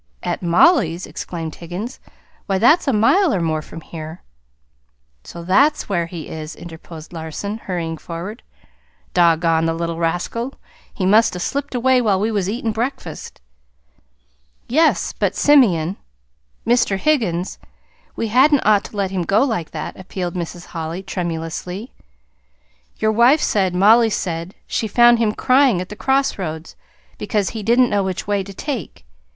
"At 0.23 0.41
Mollie's!" 0.41 1.05
exclaimed 1.05 1.53
Higgins. 1.53 1.99
"Why, 2.47 2.57
that's 2.57 2.87
a 2.87 2.91
mile 2.91 3.31
or 3.31 3.39
more 3.39 3.61
from 3.61 3.81
here." 3.81 4.23
"So 5.23 5.43
that's 5.43 5.89
where 5.89 6.07
he 6.07 6.27
is!" 6.27 6.55
interposed 6.55 7.13
Larson, 7.13 7.59
hurrying 7.59 7.99
forward. 7.99 8.41
"Doggone 9.13 9.67
the 9.67 9.75
little 9.75 9.97
rascal! 9.99 10.55
He 10.91 11.05
must 11.05 11.35
'a' 11.35 11.39
slipped 11.39 11.75
away 11.75 12.01
while 12.01 12.19
we 12.19 12.31
was 12.31 12.49
eatin' 12.49 12.71
breakfast." 12.71 13.41
"Yes. 14.67 15.13
But, 15.13 15.35
Simeon, 15.35 15.97
Mr. 16.65 16.97
Higgins, 16.97 17.59
we 18.15 18.29
hadn't 18.29 18.65
ought 18.65 18.85
to 18.85 18.97
let 18.97 19.11
him 19.11 19.21
go 19.21 19.43
like 19.43 19.69
that," 19.69 19.99
appealed 19.99 20.33
Mrs. 20.33 20.65
Holly 20.65 21.03
tremulously. 21.03 21.91
"Your 22.97 23.11
wife 23.11 23.39
said 23.39 23.75
Mollie 23.75 24.09
said 24.09 24.55
she 24.65 24.87
found 24.87 25.19
him 25.19 25.31
crying 25.31 25.79
at 25.79 25.89
the 25.89 25.95
crossroads, 25.95 26.75
because 27.19 27.51
he 27.51 27.61
didn't 27.61 27.91
know 27.91 28.01
which 28.01 28.25
way 28.25 28.41
to 28.43 28.51
take. 28.51 29.05